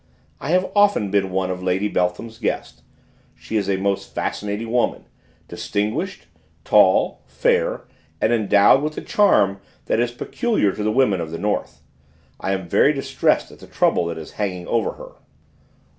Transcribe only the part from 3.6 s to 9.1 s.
a most fascinating woman, distinguished, tall, fair, and endowed with the